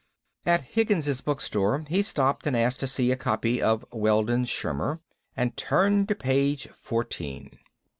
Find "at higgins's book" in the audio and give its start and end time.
0.47-1.39